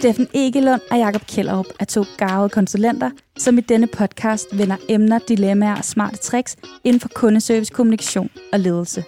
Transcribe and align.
Steffen 0.00 0.28
Egelund 0.34 0.80
og 0.90 0.98
Jakob 0.98 1.26
Kjellerup 1.26 1.66
er 1.80 1.84
to 1.84 2.04
garvede 2.18 2.48
konsulenter, 2.48 3.10
som 3.38 3.58
i 3.58 3.60
denne 3.60 3.86
podcast 3.86 4.58
vender 4.58 4.76
emner, 4.88 5.18
dilemmaer 5.28 5.76
og 5.76 5.84
smarte 5.84 6.16
tricks 6.16 6.56
inden 6.84 7.00
for 7.00 7.08
kundeservice, 7.08 7.72
kommunikation 7.74 8.30
og 8.52 8.60
ledelse. 8.60 9.04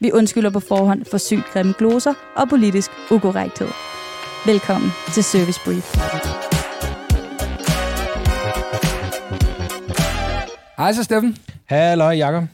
Vi 0.00 0.12
undskylder 0.12 0.50
på 0.50 0.60
forhånd 0.60 1.04
for 1.04 1.18
sygt 1.18 1.44
grimme 1.52 1.74
gloser 1.78 2.14
og 2.36 2.48
politisk 2.48 2.90
ukorrekthed. 3.10 3.68
Velkommen 4.46 4.90
til 5.14 5.24
Service 5.24 5.60
Brief. 5.64 5.94
Hej 10.76 10.92
så, 10.92 11.04
Steffen. 11.04 11.36
Hallo, 11.66 12.10
Jakob. 12.10 12.44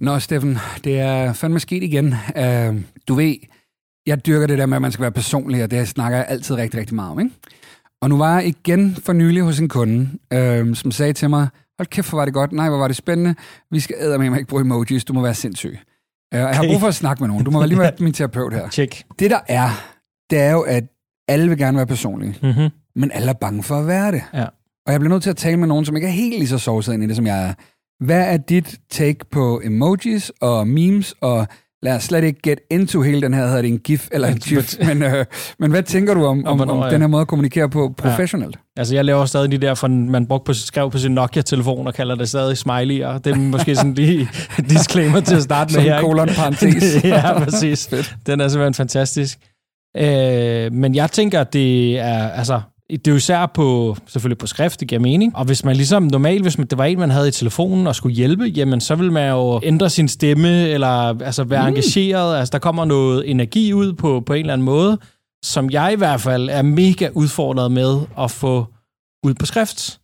Nå, 0.00 0.18
Steffen, 0.18 0.58
det 0.84 1.00
er 1.00 1.32
fandme 1.32 1.60
sket 1.60 1.82
igen. 1.82 2.14
Uh, 2.36 2.80
du 3.08 3.14
ved, 3.14 3.34
jeg 4.08 4.26
dyrker 4.26 4.46
det 4.46 4.58
der 4.58 4.66
med, 4.66 4.76
at 4.76 4.82
man 4.82 4.92
skal 4.92 5.02
være 5.02 5.12
personlig, 5.12 5.62
og 5.64 5.70
det 5.70 5.88
snakker 5.88 6.18
jeg 6.18 6.26
altid 6.28 6.54
rigtig, 6.56 6.80
rigtig 6.80 6.94
meget 6.94 7.10
om, 7.10 7.20
ikke? 7.20 7.34
Og 8.02 8.08
nu 8.08 8.18
var 8.18 8.34
jeg 8.40 8.46
igen 8.48 8.96
for 9.04 9.12
nylig 9.12 9.42
hos 9.42 9.60
en 9.60 9.68
kunde, 9.68 10.00
uh, 10.34 10.74
som 10.76 10.90
sagde 10.90 11.12
til 11.12 11.30
mig, 11.30 11.48
hold 11.78 11.86
kæft, 11.88 12.08
hvor 12.08 12.18
var 12.18 12.24
det 12.24 12.34
godt, 12.34 12.52
nej, 12.52 12.68
hvor 12.68 12.78
var 12.78 12.86
det 12.88 12.96
spændende, 12.96 13.34
vi 13.70 13.80
skal 13.80 13.96
æde 14.00 14.18
med 14.18 14.38
ikke 14.38 14.48
bruge 14.48 14.60
emojis, 14.62 15.04
du 15.04 15.12
må 15.12 15.22
være 15.22 15.34
sindssyg. 15.34 15.78
Uh, 16.34 16.38
jeg 16.38 16.56
har 16.56 16.64
brug 16.66 16.80
for 16.80 16.88
at 16.88 16.94
snakke 16.94 17.22
med 17.22 17.28
nogen, 17.28 17.44
du 17.44 17.50
må 17.50 17.64
lige 17.64 17.78
være 17.78 17.92
min 18.00 18.12
terapeut 18.12 18.52
her. 18.54 18.70
Check. 18.70 19.02
Det 19.18 19.30
der 19.30 19.40
er, 19.48 19.70
det 20.30 20.38
er 20.38 20.52
jo, 20.52 20.60
at 20.60 20.84
alle 21.28 21.48
vil 21.48 21.58
gerne 21.58 21.76
være 21.76 21.86
personlige, 21.86 22.36
Mm-hmm. 22.42 22.68
men 22.96 23.10
alle 23.14 23.28
er 23.28 23.32
bange 23.34 23.62
for 23.62 23.74
at 23.76 23.86
være 23.86 24.12
det. 24.12 24.22
Ja. 24.34 24.46
Og 24.86 24.92
jeg 24.92 25.00
bliver 25.00 25.12
nødt 25.14 25.22
til 25.22 25.30
at 25.30 25.36
tale 25.36 25.56
med 25.56 25.68
nogen, 25.68 25.84
som 25.84 25.96
ikke 25.96 26.08
er 26.08 26.12
helt 26.12 26.38
lige 26.38 26.48
så 26.48 26.58
sovset 26.58 26.92
ind 26.94 27.04
i 27.04 27.06
det, 27.06 27.16
som 27.16 27.26
jeg 27.26 27.48
er. 27.48 27.54
Hvad 28.04 28.32
er 28.32 28.36
dit 28.36 28.78
take 28.90 29.18
på 29.30 29.60
emojis 29.64 30.32
og 30.40 30.68
memes, 30.68 31.14
og 31.20 31.46
lad 31.82 31.96
os 31.96 32.02
slet 32.02 32.24
ikke 32.24 32.40
get 32.42 32.58
into 32.70 33.02
hele 33.02 33.20
den 33.22 33.34
her, 33.34 33.46
hedder 33.46 33.62
det 33.62 33.68
en 33.68 33.78
gif 33.78 34.08
eller 34.12 34.28
en 34.28 34.38
gif, 34.38 34.74
men, 34.86 35.02
øh, 35.02 35.24
men 35.58 35.70
hvad 35.70 35.82
tænker 35.82 36.14
du 36.14 36.24
om, 36.24 36.46
om, 36.46 36.60
om 36.60 36.90
den 36.90 37.00
her 37.00 37.08
måde 37.08 37.20
at 37.20 37.28
kommunikere 37.28 37.68
på 37.68 37.94
professionelt? 37.96 38.56
Altså, 38.76 38.94
jeg 38.94 39.04
laver 39.04 39.24
stadig 39.24 39.50
de 39.50 39.58
der, 39.58 39.74
fra, 39.74 39.88
man 39.88 40.26
brugte 40.26 40.44
på, 40.44 40.52
skrev 40.52 40.90
på 40.90 40.98
sin 40.98 41.12
Nokia-telefon 41.12 41.86
og 41.86 41.94
kalder 41.94 42.14
det 42.14 42.28
stadig 42.28 42.56
smiley, 42.56 43.04
og 43.04 43.24
det 43.24 43.32
er 43.32 43.36
måske 43.36 43.76
sådan 43.76 43.94
lige 43.94 44.28
disclaimer 44.70 45.20
til 45.20 45.36
at 45.36 45.42
starte 45.42 45.68
med 45.68 45.74
Som 45.74 45.82
her. 45.82 45.98
ikke? 45.98 46.06
kolon 46.06 46.28
parentes. 46.28 47.04
ja, 47.04 47.44
præcis. 47.44 47.86
Den 48.26 48.40
er 48.40 48.48
simpelthen 48.48 48.74
fantastisk. 48.74 49.38
Øh, 49.96 50.72
men 50.72 50.94
jeg 50.94 51.10
tænker, 51.10 51.40
at 51.40 51.52
det 51.52 51.98
er, 51.98 52.28
altså, 52.28 52.60
det 52.90 53.06
er 53.06 53.10
jo 53.10 53.16
især 53.16 53.46
på, 53.46 53.96
selvfølgelig 54.06 54.38
på 54.38 54.46
skrift, 54.46 54.80
det 54.80 54.88
giver 54.88 55.00
mening. 55.00 55.36
Og 55.36 55.44
hvis 55.44 55.64
man 55.64 55.76
ligesom 55.76 56.02
normalt, 56.02 56.42
hvis 56.42 56.58
man, 56.58 56.66
det 56.66 56.78
var 56.78 56.84
en, 56.84 56.98
man 56.98 57.10
havde 57.10 57.28
i 57.28 57.30
telefonen 57.30 57.86
og 57.86 57.94
skulle 57.94 58.14
hjælpe, 58.14 58.44
jamen 58.44 58.80
så 58.80 58.94
vil 58.94 59.12
man 59.12 59.30
jo 59.30 59.60
ændre 59.62 59.90
sin 59.90 60.08
stemme, 60.08 60.68
eller 60.68 61.22
altså 61.22 61.44
være 61.44 61.62
mm. 61.62 61.68
engageret. 61.68 62.38
Altså 62.38 62.52
der 62.52 62.58
kommer 62.58 62.84
noget 62.84 63.30
energi 63.30 63.72
ud 63.72 63.92
på, 63.92 64.22
på 64.26 64.32
en 64.32 64.40
eller 64.40 64.52
anden 64.52 64.64
måde, 64.64 64.98
som 65.44 65.70
jeg 65.70 65.92
i 65.92 65.96
hvert 65.96 66.20
fald 66.20 66.48
er 66.48 66.62
mega 66.62 67.08
udfordret 67.14 67.72
med 67.72 68.00
at 68.18 68.30
få 68.30 68.66
ud 69.24 69.34
på 69.34 69.46
skrift. 69.46 70.00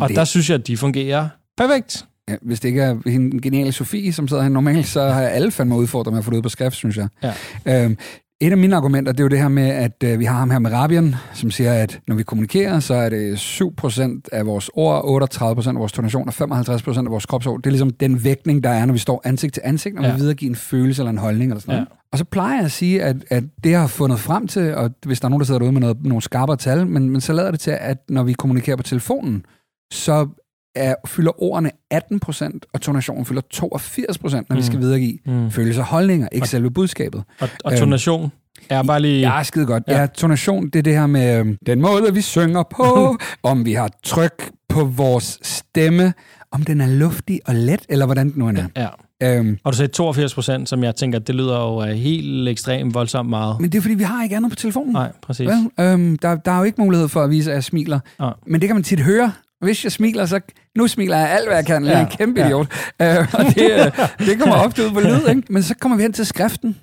Og 0.00 0.08
det, 0.08 0.16
der 0.16 0.24
synes 0.24 0.50
jeg, 0.50 0.58
at 0.58 0.66
de 0.66 0.76
fungerer 0.76 1.28
perfekt. 1.56 2.06
ja, 2.28 2.36
hvis 2.42 2.60
det 2.60 2.68
ikke 2.68 2.82
er 2.82 3.10
hende 3.10 3.40
geniale 3.40 3.72
Sofie, 3.72 4.12
som 4.12 4.28
sidder 4.28 4.42
her 4.42 4.50
normalt, 4.50 4.86
så 4.86 5.02
har 5.02 5.20
jeg 5.20 5.32
alle 5.32 5.50
fandme 5.50 5.76
udfordret 5.76 6.12
med 6.12 6.18
at 6.18 6.24
få 6.24 6.30
det 6.30 6.36
ud 6.36 6.42
på 6.42 6.48
skrift, 6.48 6.76
synes 6.76 6.96
jeg. 6.96 7.08
Ja. 7.22 7.84
Øhm, 7.84 7.96
et 8.40 8.50
af 8.50 8.58
mine 8.58 8.76
argumenter, 8.76 9.12
det 9.12 9.20
er 9.20 9.24
jo 9.24 9.28
det 9.28 9.38
her 9.38 9.48
med, 9.48 9.68
at 9.68 10.02
øh, 10.04 10.18
vi 10.18 10.24
har 10.24 10.38
ham 10.38 10.50
her 10.50 10.58
med 10.58 10.72
Rabian, 10.72 11.14
som 11.34 11.50
siger, 11.50 11.72
at 11.72 12.00
når 12.08 12.14
vi 12.14 12.22
kommunikerer, 12.22 12.80
så 12.80 12.94
er 12.94 13.08
det 13.08 13.34
7% 13.36 14.20
af 14.32 14.46
vores 14.46 14.70
ord, 14.74 15.22
38% 15.22 15.68
af 15.68 15.74
vores 15.74 15.92
tonation 15.92 16.28
og 16.28 16.34
55% 16.34 16.98
af 16.98 17.10
vores 17.10 17.26
kropsord. 17.26 17.58
Det 17.58 17.66
er 17.66 17.70
ligesom 17.70 17.90
den 17.90 18.24
vægtning, 18.24 18.64
der 18.64 18.70
er, 18.70 18.86
når 18.86 18.92
vi 18.92 18.98
står 18.98 19.22
ansigt 19.24 19.54
til 19.54 19.62
ansigt, 19.64 19.94
når 19.94 20.04
ja. 20.04 20.12
Vi 20.12 20.20
videregiver 20.20 20.50
en 20.50 20.56
følelse 20.56 21.02
eller 21.02 21.10
en 21.10 21.18
holdning 21.18 21.50
eller 21.50 21.60
sådan 21.60 21.72
noget. 21.72 21.86
Ja. 21.90 21.96
Og 22.12 22.18
så 22.18 22.24
plejer 22.24 22.56
jeg 22.56 22.64
at 22.64 22.72
sige, 22.72 23.02
at, 23.02 23.16
at 23.30 23.44
det 23.64 23.70
jeg 23.70 23.80
har 23.80 23.86
fundet 23.86 24.20
frem 24.20 24.46
til, 24.46 24.74
og 24.74 24.90
hvis 25.06 25.20
der 25.20 25.26
er 25.26 25.30
nogen, 25.30 25.40
der 25.40 25.46
sidder 25.46 25.58
derude 25.58 25.72
med 25.72 25.80
noget, 25.80 25.96
nogle 26.04 26.22
skarpere 26.22 26.56
tal, 26.56 26.86
men, 26.86 27.10
men 27.10 27.20
så 27.20 27.32
lader 27.32 27.50
det 27.50 27.60
til, 27.60 27.76
at 27.80 27.98
når 28.08 28.22
vi 28.22 28.32
kommunikerer 28.32 28.76
på 28.76 28.82
telefonen, 28.82 29.44
så 29.92 30.28
er, 30.76 30.94
fylder 31.06 31.42
ordene 31.42 31.70
18%, 31.94 32.58
og 32.74 32.80
tonationen 32.80 33.24
fylder 33.24 33.42
82%, 33.54 34.34
når 34.34 34.44
mm. 34.50 34.56
vi 34.56 34.62
skal 34.62 34.78
videregive 34.78 35.18
Mm. 35.26 35.50
følelser 35.50 35.82
og 35.82 35.88
holdninger, 35.88 36.28
ikke 36.32 36.48
selve 36.48 36.70
budskabet. 36.70 37.22
Og, 37.40 37.48
og 37.64 37.76
tonation 37.76 38.32
er 38.70 38.82
bare 38.82 39.00
lige... 39.00 39.20
Ja, 39.34 39.42
skide 39.42 39.66
godt. 39.66 39.82
Ja. 39.88 39.94
Ja. 39.94 40.00
ja, 40.00 40.06
tonation, 40.06 40.64
det 40.68 40.76
er 40.76 40.82
det 40.82 40.92
her 40.92 41.06
med 41.06 41.38
øhm, 41.38 41.56
den 41.66 41.80
måde, 41.80 42.14
vi 42.14 42.20
synger 42.20 42.62
på, 42.76 43.16
om 43.50 43.64
vi 43.64 43.72
har 43.72 43.90
tryk 44.04 44.50
på 44.68 44.84
vores 44.84 45.38
stemme, 45.42 46.12
om 46.52 46.62
den 46.62 46.80
er 46.80 46.86
luftig 46.86 47.40
og 47.46 47.54
let, 47.54 47.80
eller 47.88 48.06
hvordan 48.06 48.26
den 48.32 48.38
nu 48.38 48.48
end 48.48 48.58
er. 48.58 48.66
Ja. 48.76 48.88
Øhm, 49.22 49.58
Og 49.64 49.72
du 49.72 49.76
sagde 49.76 49.92
82 49.92 50.34
procent, 50.34 50.68
som 50.68 50.84
jeg 50.84 50.96
tænker, 50.96 51.18
det 51.18 51.34
lyder 51.34 51.60
jo 51.60 51.80
af 51.80 51.96
helt 51.98 52.48
ekstremt 52.48 52.94
voldsomt 52.94 53.28
meget. 53.30 53.60
men 53.60 53.72
det 53.72 53.78
er, 53.78 53.82
fordi 53.82 53.94
vi 53.94 54.02
har 54.02 54.22
ikke 54.22 54.36
andet 54.36 54.50
på 54.50 54.56
telefonen. 54.56 54.92
Nej, 54.92 55.12
præcis. 55.22 55.48
Vel, 55.48 55.70
øhm, 55.86 56.18
der, 56.18 56.36
der 56.36 56.52
er 56.52 56.58
jo 56.58 56.64
ikke 56.64 56.80
mulighed 56.80 57.08
for 57.08 57.22
at 57.22 57.30
vise, 57.30 57.50
at 57.50 57.54
jeg 57.54 57.64
smiler. 57.64 58.00
Nej. 58.18 58.32
Men 58.46 58.60
det 58.60 58.68
kan 58.68 58.76
man 58.76 58.82
tit 58.82 59.00
høre. 59.00 59.32
Hvis 59.66 59.84
jeg 59.84 59.92
smiler, 59.92 60.26
så 60.26 60.40
nu 60.76 60.88
smiler 60.88 61.16
jeg 61.16 61.30
alt, 61.30 61.48
hvad 61.48 61.56
jeg 61.56 61.66
kan. 61.66 61.84
Jeg 61.84 61.92
er 61.92 62.06
en 62.06 62.16
kæmpe 62.18 62.40
ja. 62.40 62.46
idiot. 62.46 62.66
Øh, 63.02 63.34
og 63.34 63.44
det, 63.44 63.72
øh, 63.72 64.26
det 64.26 64.38
kommer 64.38 64.56
ofte 64.56 64.86
ud 64.86 64.90
på 64.90 65.00
lyd, 65.00 65.28
ikke? 65.36 65.42
Men 65.50 65.62
så 65.62 65.74
kommer 65.80 65.96
vi 65.96 66.02
hen 66.02 66.12
til 66.12 66.26
skriften, 66.26 66.76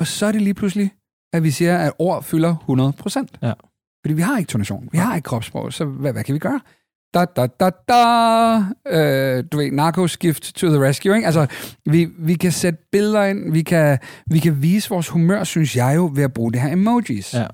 og 0.00 0.06
så 0.06 0.26
er 0.26 0.32
det 0.32 0.42
lige 0.42 0.54
pludselig, 0.54 0.92
at 1.32 1.42
vi 1.42 1.50
siger, 1.50 1.78
at 1.78 1.92
ord 1.98 2.22
fylder 2.22 2.56
100 2.56 2.92
procent. 2.92 3.30
Ja. 3.42 3.52
Fordi 4.04 4.14
vi 4.14 4.22
har 4.22 4.38
ikke 4.38 4.48
tonation, 4.48 4.88
vi 4.92 4.98
har 4.98 5.16
ikke 5.16 5.26
kropssprog, 5.26 5.72
så 5.72 5.84
hvad, 5.84 6.12
hvad 6.12 6.24
kan 6.24 6.34
vi 6.34 6.38
gøre? 6.38 6.60
Da, 7.14 7.24
da, 7.24 7.46
da, 7.46 7.70
da. 7.88 8.56
Øh, 8.88 9.44
du 9.52 9.56
ved, 9.56 9.70
narkoskift 9.70 10.54
to 10.54 10.68
the 10.68 10.88
rescue, 10.88 11.16
ikke? 11.16 11.26
Altså, 11.26 11.46
vi, 11.86 12.08
vi 12.18 12.34
kan 12.34 12.52
sætte 12.52 12.78
billeder 12.92 13.24
ind, 13.24 13.52
vi 13.52 13.62
kan, 13.62 13.98
vi 14.30 14.38
kan 14.38 14.62
vise 14.62 14.88
vores 14.88 15.08
humør, 15.08 15.44
synes 15.44 15.76
jeg 15.76 15.96
jo, 15.96 16.10
ved 16.14 16.24
at 16.24 16.32
bruge 16.32 16.52
det 16.52 16.60
her 16.60 16.72
emojis. 16.72 17.34
Ja. 17.34 17.46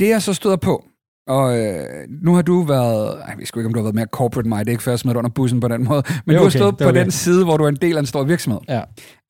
Det 0.00 0.08
jeg 0.08 0.22
så 0.22 0.34
støder 0.34 0.56
på, 0.56 0.84
og 1.28 1.58
øh, 1.58 1.84
nu 2.22 2.34
har 2.34 2.42
du 2.42 2.62
været, 2.62 3.08
ej, 3.08 3.26
jeg 3.28 3.36
ved 3.36 3.42
ikke, 3.42 3.66
om 3.66 3.72
du 3.74 3.78
har 3.78 3.84
været 3.84 3.94
mere 3.94 4.06
corporate 4.06 4.48
mig, 4.48 4.58
det 4.58 4.68
er 4.68 4.72
ikke 4.72 4.82
først 4.82 5.04
med 5.04 5.16
under 5.16 5.30
bussen 5.30 5.60
på 5.60 5.68
den 5.68 5.84
måde, 5.84 6.02
men 6.26 6.34
er 6.34 6.38
du 6.38 6.44
har 6.44 6.50
okay, 6.50 6.58
stået 6.58 6.76
på 6.76 6.88
okay. 6.88 7.00
den 7.00 7.10
side, 7.10 7.44
hvor 7.44 7.56
du 7.56 7.64
er 7.64 7.68
en 7.68 7.76
del 7.76 7.96
af 7.96 8.00
en 8.00 8.06
stor 8.06 8.24
virksomhed. 8.24 8.60
Ja. 8.68 8.80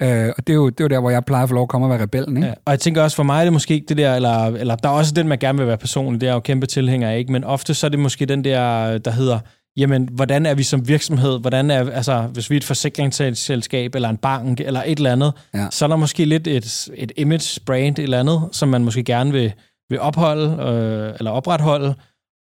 Øh, 0.02 0.32
og 0.38 0.46
det 0.46 0.52
er, 0.52 0.56
jo, 0.56 0.68
det 0.68 0.80
er 0.80 0.84
jo 0.84 0.88
der, 0.88 1.00
hvor 1.00 1.10
jeg 1.10 1.24
plejer 1.24 1.42
at 1.42 1.48
få 1.48 1.54
lov 1.54 1.62
at 1.62 1.68
komme 1.68 1.86
og 1.86 1.90
være 1.90 2.02
rebellen, 2.02 2.36
ikke? 2.36 2.48
Ja. 2.48 2.54
Og 2.66 2.70
jeg 2.70 2.80
tænker 2.80 3.02
også, 3.02 3.16
for 3.16 3.22
mig 3.22 3.40
er 3.40 3.44
det 3.44 3.52
måske 3.52 3.74
ikke 3.74 3.86
det 3.88 3.96
der, 3.96 4.14
eller, 4.14 4.46
eller 4.46 4.76
der 4.76 4.88
er 4.88 4.92
også 4.92 5.12
den, 5.14 5.28
man 5.28 5.38
gerne 5.38 5.58
vil 5.58 5.66
være 5.66 5.78
personlig, 5.78 6.20
det 6.20 6.28
er 6.28 6.32
jo 6.32 6.40
kæmpe 6.40 6.66
tilhænger 6.66 7.10
af, 7.10 7.18
ikke? 7.18 7.32
men 7.32 7.44
ofte 7.44 7.74
så 7.74 7.86
er 7.86 7.88
det 7.88 7.98
måske 7.98 8.26
den 8.26 8.44
der, 8.44 8.98
der 8.98 9.10
hedder, 9.10 9.38
jamen, 9.76 10.08
hvordan 10.12 10.46
er 10.46 10.54
vi 10.54 10.62
som 10.62 10.88
virksomhed, 10.88 11.40
hvordan 11.40 11.70
er, 11.70 11.90
altså, 11.90 12.20
hvis 12.20 12.50
vi 12.50 12.54
er 12.54 12.56
et 12.56 12.64
forsikringsselskab, 12.64 13.94
eller 13.94 14.08
en 14.08 14.16
bank, 14.16 14.60
eller 14.60 14.82
et 14.86 14.96
eller 14.98 15.12
andet, 15.12 15.32
Ja. 15.54 15.66
så 15.70 15.84
er 15.84 15.88
der 15.88 15.96
måske 15.96 16.24
lidt 16.24 16.46
et, 16.46 16.88
et 16.94 17.12
image 17.16 17.60
brand, 17.66 17.98
et 17.98 18.02
eller 18.02 18.20
andet, 18.20 18.48
som 18.52 18.68
man 18.68 18.84
måske 18.84 19.04
gerne 19.04 19.32
vil, 19.32 19.52
vil 19.90 20.00
opholde, 20.00 20.44
øh, 20.44 21.14
eller 21.18 21.30
opretholde, 21.30 21.94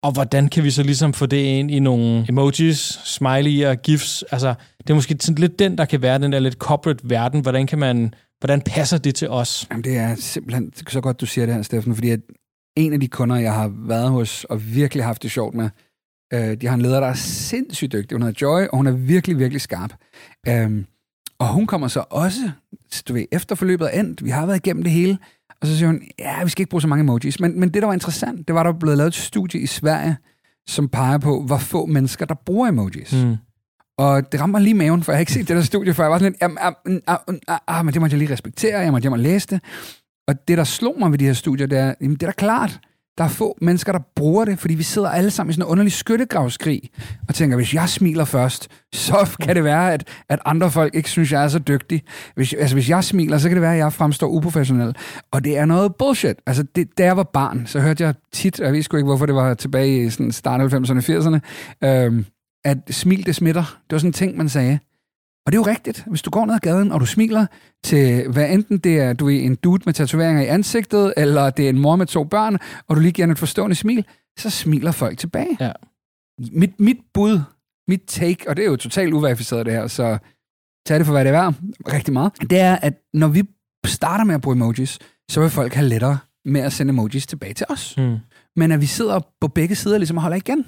og 0.02 0.12
hvordan 0.12 0.48
kan 0.48 0.64
vi 0.64 0.70
så 0.70 0.82
ligesom 0.82 1.12
få 1.12 1.26
det 1.26 1.36
ind 1.36 1.70
i 1.70 1.78
nogle 1.78 2.26
emojis, 2.28 2.90
smiley'er, 2.90 3.74
gifs, 3.74 4.24
altså, 4.30 4.54
det 4.78 4.90
er 4.90 4.94
måske 4.94 5.16
sådan 5.20 5.40
lidt 5.40 5.58
den, 5.58 5.78
der 5.78 5.84
kan 5.84 6.02
være 6.02 6.18
den 6.18 6.32
der 6.32 6.38
lidt 6.38 6.54
corporate 6.54 7.10
verden, 7.10 7.40
hvordan 7.40 7.66
kan 7.66 7.78
man, 7.78 8.14
hvordan 8.40 8.60
passer 8.60 8.98
det 8.98 9.14
til 9.14 9.28
os? 9.28 9.66
Jamen, 9.70 9.84
det 9.84 9.96
er 9.96 10.14
simpelthen 10.14 10.72
så 10.88 11.00
godt, 11.00 11.20
du 11.20 11.26
siger 11.26 11.46
det 11.46 11.54
her, 11.54 11.62
Steffen, 11.62 11.94
fordi 11.94 12.10
at 12.10 12.20
en 12.76 12.92
af 12.92 13.00
de 13.00 13.08
kunder, 13.08 13.36
jeg 13.36 13.54
har 13.54 13.72
været 13.88 14.10
hos 14.10 14.44
og 14.44 14.74
virkelig 14.74 15.04
haft 15.04 15.22
det 15.22 15.30
sjovt 15.30 15.54
med, 15.54 15.70
øh, 16.32 16.60
de 16.60 16.66
har 16.66 16.74
en 16.74 16.82
leder, 16.82 17.00
der 17.00 17.06
er 17.06 17.14
sindssygt 17.14 17.92
dygtig. 17.92 18.14
Hun 18.14 18.22
hedder 18.22 18.46
Joy, 18.46 18.66
og 18.66 18.76
hun 18.76 18.86
er 18.86 18.92
virkelig, 18.92 19.38
virkelig 19.38 19.60
skarp. 19.60 19.94
Øh, 20.48 20.84
og 21.38 21.48
hun 21.48 21.66
kommer 21.66 21.88
så 21.88 22.04
også, 22.10 22.50
du 23.08 23.12
ved, 23.12 23.24
efter 23.32 23.54
forløbet 23.54 23.88
er 23.92 24.00
endt, 24.00 24.24
vi 24.24 24.30
har 24.30 24.46
været 24.46 24.56
igennem 24.56 24.82
det 24.82 24.92
hele, 24.92 25.18
og 25.60 25.66
så 25.66 25.76
siger 25.76 25.86
hun, 25.86 26.02
ja, 26.18 26.44
vi 26.44 26.50
skal 26.50 26.62
ikke 26.62 26.70
bruge 26.70 26.82
så 26.82 26.88
mange 26.88 27.02
emojis. 27.02 27.40
Men, 27.40 27.60
men 27.60 27.68
det, 27.68 27.82
der 27.82 27.86
var 27.86 27.94
interessant, 27.94 28.48
det 28.48 28.54
var, 28.54 28.62
der 28.62 28.72
var 28.72 28.78
blevet 28.78 28.96
lavet 28.96 29.08
et 29.08 29.14
studie 29.14 29.60
i 29.60 29.66
Sverige, 29.66 30.16
som 30.66 30.88
peger 30.88 31.18
på, 31.18 31.42
hvor 31.42 31.58
få 31.58 31.86
mennesker, 31.86 32.26
der 32.26 32.34
bruger 32.34 32.68
emojis. 32.68 33.12
Mm. 33.12 33.36
Og 33.98 34.32
det 34.32 34.40
rammer 34.40 34.58
lige 34.58 34.74
maven, 34.74 35.02
for 35.02 35.12
jeg 35.12 35.16
har 35.16 35.20
ikke 35.20 35.32
set 35.32 35.48
det 35.48 35.56
der 35.56 35.62
studie, 35.62 35.94
for 35.94 36.02
jeg 36.02 36.10
var 36.10 36.18
sådan 36.18 36.32
lidt, 36.32 36.42
ah, 36.60 36.72
mm, 36.86 37.00
ah, 37.06 37.58
ah, 37.68 37.84
men 37.84 37.94
det 37.94 38.00
måtte 38.00 38.14
jeg 38.14 38.18
lige 38.18 38.32
respektere, 38.32 38.78
jeg 38.78 38.92
måtte 38.92 39.04
hjem 39.04 39.12
og 39.12 39.18
læse 39.18 39.48
det. 39.48 39.60
Og 40.28 40.48
det, 40.48 40.58
der 40.58 40.64
slog 40.64 40.96
mig 40.98 41.10
ved 41.10 41.18
de 41.18 41.24
her 41.24 41.32
studier, 41.32 41.66
det 41.66 41.78
er, 41.78 41.94
jamen, 42.00 42.14
det 42.14 42.22
er 42.22 42.26
da 42.26 42.32
klart, 42.32 42.80
der 43.18 43.24
er 43.24 43.28
få 43.28 43.58
mennesker, 43.60 43.92
der 43.92 43.98
bruger 44.16 44.44
det, 44.44 44.58
fordi 44.58 44.74
vi 44.74 44.82
sidder 44.82 45.08
alle 45.08 45.30
sammen 45.30 45.50
i 45.50 45.52
sådan 45.54 45.66
en 45.66 45.70
underlig 45.70 45.92
skyttegravskrig, 45.92 46.90
og 47.28 47.34
tænker, 47.34 47.56
hvis 47.56 47.74
jeg 47.74 47.88
smiler 47.88 48.24
først, 48.24 48.68
så 48.92 49.36
kan 49.40 49.56
det 49.56 49.64
være, 49.64 49.92
at, 49.92 50.08
at 50.28 50.38
andre 50.44 50.70
folk 50.70 50.94
ikke 50.94 51.10
synes, 51.10 51.32
jeg 51.32 51.44
er 51.44 51.48
så 51.48 51.58
dygtig. 51.58 52.02
Hvis, 52.34 52.52
altså, 52.52 52.76
hvis 52.76 52.88
jeg 52.88 53.04
smiler, 53.04 53.38
så 53.38 53.48
kan 53.48 53.56
det 53.56 53.62
være, 53.62 53.72
at 53.72 53.78
jeg 53.78 53.92
fremstår 53.92 54.26
uprofessionel. 54.26 54.96
Og 55.32 55.44
det 55.44 55.58
er 55.58 55.64
noget 55.64 55.94
bullshit. 55.96 56.36
Altså, 56.46 56.64
det, 56.76 56.98
da 56.98 57.04
jeg 57.04 57.16
var 57.16 57.30
barn, 57.32 57.66
så 57.66 57.80
hørte 57.80 58.04
jeg 58.04 58.14
tit, 58.32 58.60
og 58.60 58.66
jeg 58.66 58.72
ved 58.72 58.82
sgu 58.82 58.96
ikke, 58.96 59.06
hvorfor 59.06 59.26
det 59.26 59.34
var 59.34 59.54
tilbage 59.54 60.04
i 60.04 60.10
sådan 60.10 60.32
start 60.32 60.60
90'erne 60.74 60.96
og 60.96 61.38
80'erne, 61.38 61.40
øhm, 61.88 62.24
at 62.64 62.78
smil, 62.90 63.26
det 63.26 63.34
smitter. 63.34 63.62
Det 63.62 63.92
var 63.92 63.98
sådan 63.98 64.08
en 64.08 64.12
ting, 64.12 64.36
man 64.36 64.48
sagde. 64.48 64.78
Og 65.46 65.52
det 65.52 65.58
er 65.58 65.60
jo 65.60 65.66
rigtigt. 65.66 66.04
Hvis 66.06 66.22
du 66.22 66.30
går 66.30 66.46
ned 66.46 66.54
ad 66.54 66.58
gaden, 66.60 66.92
og 66.92 67.00
du 67.00 67.06
smiler 67.06 67.46
til, 67.84 68.28
hvad 68.32 68.50
enten 68.50 68.78
det 68.78 68.98
er 69.00 69.12
du 69.12 69.28
er 69.28 69.40
en 69.40 69.54
dude 69.54 69.82
med 69.86 69.94
tatoveringer 69.94 70.42
i 70.42 70.46
ansigtet, 70.46 71.14
eller 71.16 71.50
det 71.50 71.64
er 71.64 71.68
en 71.68 71.78
mor 71.78 71.96
med 71.96 72.06
to 72.06 72.24
børn, 72.24 72.58
og 72.88 72.96
du 72.96 73.00
lige 73.00 73.12
giver 73.12 73.26
den 73.26 73.32
et 73.32 73.38
forstående 73.38 73.76
smil, 73.76 74.04
så 74.38 74.50
smiler 74.50 74.92
folk 74.92 75.18
tilbage. 75.18 75.56
Ja. 75.60 75.72
Mit, 76.52 76.80
mit 76.80 76.96
bud, 77.14 77.40
mit 77.88 78.02
take, 78.06 78.48
og 78.48 78.56
det 78.56 78.64
er 78.64 78.70
jo 78.70 78.76
totalt 78.76 79.14
uverificeret 79.14 79.66
det 79.66 79.74
her, 79.74 79.86
så 79.86 80.18
tag 80.86 80.98
det 80.98 81.06
for, 81.06 81.12
hvad 81.12 81.24
det 81.24 81.34
er 81.34 81.40
værd, 81.42 81.54
rigtig 81.92 82.12
meget, 82.12 82.32
det 82.50 82.60
er, 82.60 82.76
at 82.76 82.94
når 83.14 83.28
vi 83.28 83.42
starter 83.86 84.24
med 84.24 84.34
at 84.34 84.40
bruge 84.40 84.56
emojis, 84.56 84.98
så 85.30 85.40
vil 85.40 85.50
folk 85.50 85.74
have 85.74 85.88
lettere 85.88 86.18
med 86.44 86.60
at 86.60 86.72
sende 86.72 86.90
emojis 86.90 87.26
tilbage 87.26 87.54
til 87.54 87.66
os. 87.68 87.94
Mm. 87.98 88.16
men 88.56 88.72
at 88.72 88.80
vi 88.80 88.86
sidder 88.86 89.20
på 89.40 89.48
begge 89.48 89.74
sider 89.74 89.98
ligesom 89.98 90.16
og 90.16 90.22
holder 90.22 90.36
igen. 90.36 90.66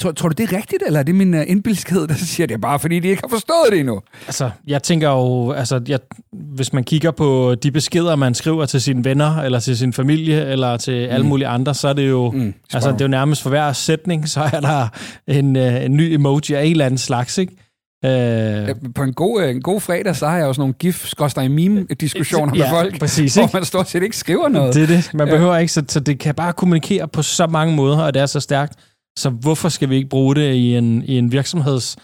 Tror, 0.00 0.12
tror 0.12 0.28
du, 0.28 0.34
det 0.38 0.52
er 0.52 0.56
rigtigt, 0.56 0.82
eller 0.86 1.00
er 1.00 1.04
det 1.04 1.14
min 1.14 1.34
uh, 1.34 1.40
indbilskhed, 1.46 2.06
der 2.06 2.14
siger, 2.14 2.46
det 2.46 2.60
bare, 2.60 2.78
fordi 2.78 3.00
de 3.00 3.08
ikke 3.08 3.22
har 3.22 3.28
forstået 3.28 3.66
det 3.70 3.78
endnu? 3.78 4.00
Altså, 4.26 4.50
jeg 4.66 4.82
tænker 4.82 5.10
jo, 5.10 5.52
altså, 5.52 5.80
jeg, 5.88 5.98
hvis 6.32 6.72
man 6.72 6.84
kigger 6.84 7.10
på 7.10 7.54
de 7.54 7.70
beskeder, 7.70 8.16
man 8.16 8.34
skriver 8.34 8.66
til 8.66 8.80
sine 8.80 9.04
venner, 9.04 9.42
eller 9.42 9.60
til 9.60 9.78
sin 9.78 9.92
familie, 9.92 10.46
eller 10.46 10.76
til 10.76 11.06
mm. 11.06 11.14
alle 11.14 11.26
mulige 11.26 11.48
andre, 11.48 11.74
så 11.74 11.88
er 11.88 11.92
det 11.92 12.08
jo, 12.08 12.30
mm, 12.30 12.54
altså, 12.74 12.92
det 12.92 13.00
er 13.00 13.04
jo 13.04 13.08
nærmest 13.08 13.42
for 13.42 13.50
hver 13.50 13.72
sætning, 13.72 14.28
så 14.28 14.40
er 14.52 14.60
der 14.60 14.88
en, 15.26 15.56
uh, 15.56 15.84
en 15.84 15.96
ny 15.96 16.02
emoji 16.02 16.54
af 16.54 16.64
en 16.64 16.70
eller 16.70 16.84
anden 16.86 16.98
slags, 16.98 17.38
ikke? 17.38 17.56
Øh, 18.04 18.68
på 18.94 19.02
en 19.02 19.12
god, 19.12 19.42
en 19.42 19.62
god 19.62 19.80
fredag, 19.80 20.16
så 20.16 20.26
har 20.26 20.36
jeg 20.36 20.46
sådan 20.46 20.60
nogle 20.60 20.74
gif 20.74 21.12
i 21.42 21.48
meme 21.48 21.86
diskussioner 22.00 22.52
ja, 22.56 22.62
med 22.62 22.70
folk, 22.70 22.98
præcis, 22.98 23.34
hvor 23.34 23.50
man 23.52 23.64
stort 23.64 23.88
set 23.88 24.02
ikke 24.02 24.16
skriver 24.16 24.48
noget. 24.48 24.74
Det 24.74 24.82
er 24.82 24.86
det. 24.86 25.10
Man 25.14 25.28
behøver 25.28 25.56
ikke, 25.56 25.72
så, 25.72 25.82
så 25.88 26.00
det 26.00 26.18
kan 26.18 26.34
bare 26.34 26.52
kommunikere 26.52 27.08
på 27.08 27.22
så 27.22 27.46
mange 27.46 27.76
måder, 27.76 27.98
og 27.98 28.14
det 28.14 28.22
er 28.22 28.26
så 28.26 28.40
stærkt. 28.40 28.74
Så 29.16 29.30
hvorfor 29.30 29.68
skal 29.68 29.90
vi 29.90 29.96
ikke 29.96 30.08
bruge 30.08 30.34
det 30.34 30.54
i 30.54 30.76
en, 30.76 31.02
i 31.02 31.18
en 31.18 31.32
virksomheds 31.32 31.96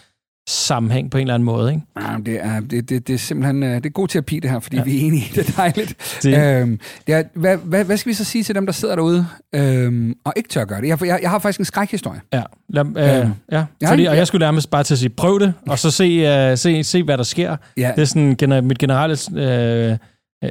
sammenhæng 0.47 1.11
på 1.11 1.17
en 1.17 1.21
eller 1.21 1.33
anden 1.33 1.45
måde, 1.45 1.71
ikke? 1.71 1.83
Ja, 2.01 2.17
det, 2.25 2.39
er, 2.41 2.59
det, 2.59 2.89
det, 2.89 3.07
det 3.07 3.13
er 3.13 3.17
simpelthen 3.17 3.63
øh, 3.63 3.75
det 3.75 3.85
er 3.85 3.89
god 3.89 4.07
terapi, 4.07 4.39
det 4.39 4.51
her, 4.51 4.59
fordi 4.59 4.77
ja. 4.77 4.83
vi 4.83 4.97
er 4.97 5.07
enige. 5.07 5.31
Det 5.35 5.49
er 5.49 5.51
dejligt. 5.55 6.19
Det. 6.23 6.61
Øhm, 6.61 6.79
det 7.07 7.15
er, 7.15 7.23
hvad, 7.33 7.57
hvad, 7.57 7.85
hvad 7.85 7.97
skal 7.97 8.09
vi 8.09 8.13
så 8.13 8.23
sige 8.23 8.43
til 8.43 8.55
dem, 8.55 8.65
der 8.65 8.73
sidder 8.73 8.95
derude 8.95 9.27
øhm, 9.55 10.15
og 10.25 10.33
ikke 10.35 10.49
tør 10.49 10.65
gøre 10.65 10.81
det? 10.81 10.87
Jeg, 10.87 11.05
jeg, 11.05 11.19
jeg 11.21 11.29
har 11.29 11.39
faktisk 11.39 11.59
en 11.59 11.65
skrækhistorie. 11.65 12.21
Ja, 12.33 12.43
Lad, 12.69 12.85
øh, 12.97 13.19
øhm, 13.19 13.31
ja. 13.51 13.65
Fordi, 13.87 14.05
og 14.05 14.17
jeg 14.17 14.27
skulle 14.27 14.45
nærmest 14.45 14.69
bare 14.69 14.83
til 14.83 14.93
at 14.93 14.97
sige, 14.97 15.09
prøv 15.09 15.39
det, 15.39 15.53
og 15.67 15.79
så 15.79 15.91
se, 15.91 16.51
uh, 16.51 16.57
se, 16.57 16.83
se 16.83 17.03
hvad 17.03 17.17
der 17.17 17.23
sker. 17.23 17.55
Ja. 17.77 17.91
Det 17.95 18.01
er 18.01 18.05
sådan 18.05 18.35
gener, 18.35 18.61
mit 18.61 18.77
generelle 18.77 19.17
øh, 19.35 19.97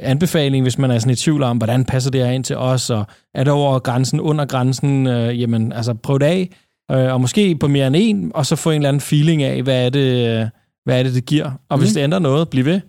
anbefaling, 0.03 0.63
hvis 0.63 0.77
man 0.77 0.91
er 0.91 0.99
sådan 0.99 1.11
i 1.11 1.15
tvivl 1.15 1.43
om, 1.43 1.57
hvordan 1.57 1.85
passer 1.85 2.11
det 2.11 2.25
her 2.25 2.31
ind 2.31 2.43
til 2.43 2.57
os, 2.57 2.89
og 2.89 3.05
er 3.33 3.43
det 3.43 3.53
over 3.53 3.79
grænsen, 3.79 4.19
under 4.19 4.45
grænsen, 4.45 5.07
øh, 5.07 5.41
jamen, 5.41 5.71
altså 5.71 5.93
prøv 5.93 6.19
det 6.19 6.25
af, 6.25 6.49
øh, 6.91 7.13
og 7.13 7.21
måske 7.21 7.55
på 7.55 7.67
mere 7.67 7.87
end 7.87 7.95
en, 7.99 8.31
og 8.35 8.45
så 8.45 8.55
få 8.55 8.69
en 8.69 8.75
eller 8.75 8.89
anden 8.89 9.01
feeling 9.01 9.43
af, 9.43 9.63
hvad 9.63 9.85
er 9.85 9.89
det, 9.89 10.49
hvad 10.85 10.99
er 10.99 11.03
det, 11.03 11.13
det 11.13 11.25
giver. 11.25 11.51
Og 11.69 11.77
hvis 11.77 11.89
mhm. 11.89 11.93
det 11.93 12.03
ændrer 12.03 12.19
noget, 12.19 12.49
bliv 12.49 12.65
ved. 12.65 12.81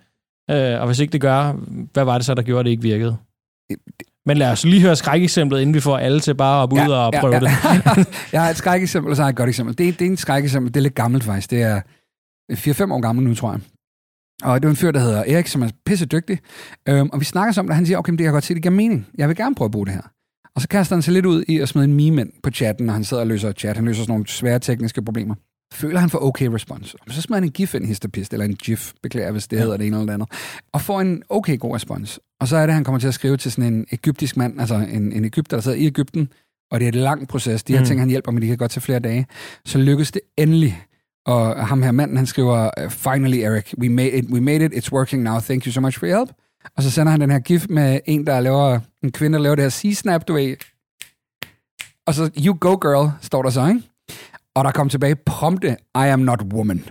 Øh, 0.51 0.81
og 0.81 0.87
hvis 0.87 0.99
ikke 0.99 1.13
det 1.13 1.21
gør, 1.21 1.53
hvad 1.93 2.05
var 2.05 2.19
det 2.19 2.25
så, 2.25 2.35
der 2.35 2.43
gjorde, 2.43 2.61
at 2.61 2.65
det 2.65 2.71
ikke 2.71 2.83
virkede? 2.83 3.17
Men 4.27 4.37
lad 4.37 4.51
os 4.51 4.65
lige 4.65 4.83
høre 4.83 4.97
skrækeksemplet, 4.97 5.61
inden 5.61 5.75
vi 5.75 5.81
får 5.81 5.99
alle 5.99 6.21
til 6.21 6.35
bare 6.35 6.63
at 6.63 6.73
ud 6.73 6.79
ja, 6.79 6.97
og 6.97 7.13
prøve 7.21 7.35
ja, 7.35 7.41
ja. 7.41 7.91
det. 7.95 8.09
jeg 8.33 8.43
har 8.43 8.51
et 8.51 8.57
skrækeksempel, 8.57 9.11
og 9.11 9.17
så 9.17 9.23
har 9.23 9.29
jeg 9.29 9.31
et 9.33 9.37
godt 9.37 9.49
eksempel. 9.49 9.79
Det, 9.79 9.99
det 9.99 10.07
er 10.07 10.11
en 10.11 10.17
skrækeksempel, 10.17 10.75
det 10.75 10.81
er 10.81 10.83
lidt 10.83 10.95
gammelt 10.95 11.25
faktisk. 11.25 11.51
Det 11.51 11.63
er 11.63 11.81
4-5 12.53 12.93
år 12.93 13.01
gammel 13.01 13.25
nu, 13.25 13.35
tror 13.35 13.53
jeg. 13.53 13.61
Og 14.43 14.63
det 14.63 14.69
er 14.69 14.71
en 14.71 14.77
fyr, 14.77 14.91
der 14.91 15.01
hedder 15.01 15.25
Erik, 15.27 15.47
som 15.47 15.63
er 15.63 15.69
pisse 15.87 16.07
dygtig. 16.07 16.39
Øhm, 16.89 17.09
og 17.13 17.21
vi 17.21 17.25
snakker 17.25 17.53
så 17.53 17.61
om 17.61 17.67
det, 17.67 17.71
og 17.71 17.77
han 17.77 17.87
siger, 17.87 17.99
okay, 17.99 18.11
det 18.11 18.19
kan 18.19 18.25
jeg 18.25 18.33
godt 18.33 18.45
se, 18.45 18.55
det 18.55 18.63
giver 18.63 18.75
mening. 18.75 19.07
Jeg 19.19 19.29
vil 19.29 19.37
gerne 19.37 19.55
prøve 19.55 19.67
at 19.67 19.73
bruge 19.73 19.87
det 19.87 19.95
her. 19.95 20.03
Og 20.55 20.61
så 20.63 20.69
kaster 20.69 20.97
han 20.97 21.03
sig 21.03 21.13
lidt 21.13 21.27
ud 21.27 21.45
i 21.49 21.59
at 21.59 21.69
smide 21.69 21.85
en 21.85 21.95
meme 21.95 22.21
ind 22.21 22.33
på 22.43 22.51
chatten, 22.51 22.87
når 22.87 22.93
han 22.93 23.05
sidder 23.05 23.21
og 23.21 23.27
løser 23.27 23.53
chat. 23.53 23.77
Han 23.77 23.85
løser 23.85 24.03
sådan 24.03 24.13
nogle 24.13 24.27
svære 24.27 24.59
tekniske 24.59 25.03
problemer. 25.03 25.35
Føler 25.73 26.01
han 26.01 26.11
for 26.11 26.19
okay 26.19 26.47
respons. 26.47 26.95
Og 26.95 27.13
så 27.13 27.23
smider 27.23 27.41
han 27.41 27.45
en 27.45 27.51
gif 27.51 27.75
ind 27.75 27.87
histopist, 27.87 28.33
eller 28.33 28.47
en 28.47 28.55
gif, 28.55 28.93
beklager, 29.03 29.33
hvis 29.33 29.49
det 29.49 29.59
hedder 29.59 29.77
det 29.77 29.87
ene 29.87 29.97
eller 29.97 30.07
det 30.07 30.15
andet. 30.15 30.29
Og 30.73 30.81
får 30.81 31.01
en 31.01 31.23
okay 31.29 31.59
god 31.59 31.75
respons. 31.75 32.21
Og 32.41 32.49
så 32.49 32.57
er 32.57 32.67
det, 32.67 32.75
han 32.75 32.85
kommer 32.85 32.99
til 32.99 33.09
at 33.09 33.15
skrive 33.15 33.37
til 33.37 33.53
sådan 33.53 33.75
en 33.75 33.87
egyptisk 33.93 34.37
mand, 34.37 34.61
altså 34.61 34.75
en, 34.75 35.13
en 35.13 35.25
egypter, 35.25 35.57
der 35.57 35.63
sidder 35.63 35.79
i 35.79 35.87
Ægypten, 35.87 36.29
og 36.71 36.81
det 36.81 36.87
er 36.87 36.89
et 36.89 36.95
langt 36.95 37.29
proces. 37.29 37.65
De 37.65 37.73
her 37.73 37.81
mm. 37.81 37.87
ting, 37.87 38.01
han 38.01 38.09
hjælper 38.09 38.33
med, 38.33 38.43
de 38.43 38.47
kan 38.47 38.57
godt 38.57 38.71
tage 38.71 38.83
flere 38.83 38.99
dage. 38.99 39.27
Så 39.67 39.79
lykkes 39.79 40.13
det 40.13 40.23
endelig 40.39 40.83
og 41.27 41.67
ham 41.67 41.83
her 41.83 41.93
manden, 41.93 42.17
han 42.17 42.27
skriver, 42.27 42.71
uh, 42.85 42.91
Finally, 42.91 43.39
Eric, 43.39 43.75
we 43.79 43.89
made 43.89 44.13
it, 44.13 44.25
we 44.31 44.41
made 44.41 44.65
it, 44.65 44.73
it's 44.73 44.93
working 44.93 45.23
now, 45.23 45.39
thank 45.41 45.67
you 45.67 45.73
so 45.73 45.81
much 45.81 45.99
for 45.99 46.07
your 46.07 46.17
help. 46.17 46.31
Og 46.77 46.83
så 46.83 46.91
sender 46.91 47.11
han 47.11 47.21
den 47.21 47.31
her 47.31 47.39
gif 47.39 47.67
med 47.69 48.01
en, 48.07 48.27
der 48.27 48.41
laver, 48.41 48.81
en 49.03 49.13
kvinde, 49.13 49.39
der 49.39 49.43
laver 49.43 49.55
det 49.55 49.65
her 49.65 49.71
C-snap, 49.71 50.29
du 50.29 50.33
ved. 50.33 50.57
Og 52.07 52.15
så, 52.15 52.31
you 52.47 52.57
go 52.61 52.71
girl, 52.71 53.11
står 53.23 53.43
der 53.43 53.51
så, 53.51 53.67
ikke? 53.67 53.83
Og 54.57 54.65
der 54.65 54.71
kom 54.71 54.89
tilbage 54.89 55.17
prompte, 55.27 55.77
I 55.95 56.09
am 56.09 56.19
not 56.19 56.43
woman. 56.53 56.85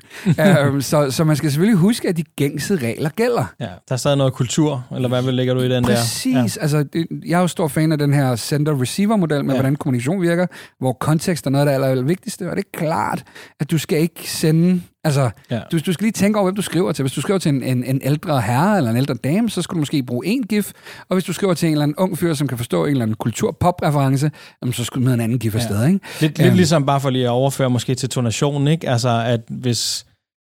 um, 0.68 0.82
så, 0.92 1.12
så 1.12 1.24
man 1.24 1.36
skal 1.36 1.52
selvfølgelig 1.52 1.78
huske, 1.78 2.10
at 2.10 2.18
de 2.18 2.24
gængse 2.24 2.76
regler 2.76 3.10
gælder. 3.10 3.46
Ja, 3.60 3.66
der 3.66 3.94
er 3.94 3.96
stadig 3.96 4.18
noget 4.18 4.34
kultur, 4.34 4.86
eller 4.96 5.10
hvad 5.10 5.22
lægger 5.22 5.54
du 5.54 5.60
i 5.60 5.70
den 5.70 5.84
Præcis. 5.84 6.34
der? 6.34 6.42
Præcis. 6.42 6.58
Ja. 6.58 6.62
Altså, 6.62 6.84
det, 6.84 7.08
jeg 7.26 7.38
er 7.38 7.42
jo 7.42 7.48
stor 7.48 7.68
fan 7.68 7.92
af 7.92 7.98
den 7.98 8.14
her 8.14 8.36
sender-receiver-model 8.36 9.46
med, 9.46 9.54
ja. 9.54 9.62
hvordan 9.62 9.76
kommunikation 9.76 10.22
virker, 10.22 10.48
hvor 10.80 10.94
kontekst 10.94 11.46
er 11.46 11.50
noget 11.50 11.68
af 11.68 11.80
det 11.80 11.90
aller 11.90 12.04
vigtigste. 12.04 12.50
Og 12.50 12.56
det 12.56 12.66
er 12.74 12.78
klart, 12.78 13.24
at 13.60 13.72
du 13.72 13.78
skal 13.78 14.00
ikke 14.00 14.32
sende 14.32 14.82
Altså, 15.04 15.30
ja. 15.52 15.60
du, 15.72 15.80
du 15.86 15.94
skal 15.94 16.04
lige 16.04 16.12
tænke 16.12 16.40
over, 16.40 16.46
hvem 16.46 16.56
du 16.56 16.62
skriver 16.62 16.92
til. 16.92 17.04
Hvis 17.04 17.14
du 17.14 17.22
skriver 17.22 17.40
til 17.40 17.50
en, 17.50 17.64
en, 17.64 17.84
en 17.84 18.02
ældre 18.04 18.42
herre 18.42 18.78
eller 18.78 18.92
en 18.92 18.98
ældre 18.98 19.14
dame, 19.14 19.50
så 19.50 19.62
skal 19.62 19.76
du 19.76 19.80
måske 19.80 20.04
bruge 20.04 20.26
en 20.26 20.44
gif. 20.44 20.72
Og 21.10 21.16
hvis 21.16 21.24
du 21.24 21.34
skriver 21.34 21.54
til 21.54 21.68
en 21.68 21.72
eller 21.72 21.84
anden 21.84 21.96
ung 21.98 22.18
fyr, 22.18 22.34
som 22.34 22.48
kan 22.48 22.58
forstå 22.58 22.86
en 22.86 22.92
eller 22.92 23.02
anden 23.02 23.16
kultur-pop-reference, 23.16 24.32
så 24.72 24.84
skal 24.84 25.02
du 25.02 25.06
med 25.06 25.14
en 25.14 25.20
anden 25.20 25.40
gif 25.40 25.56
afsted, 25.56 25.82
ja. 25.82 25.88
ikke? 25.88 26.00
Lidt, 26.22 26.38
lidt 26.38 26.50
um, 26.50 26.56
ligesom 26.56 26.86
bare 26.86 27.02
for 27.02 27.10
lige 27.10 27.26
at 27.26 27.30
overføre 27.30 27.70
måske 27.70 27.96
til 27.96 28.10
tonationen, 28.10 28.68
ikke? 28.68 28.90
Altså, 28.90 29.24
at 29.26 29.42
hvis 29.50 30.06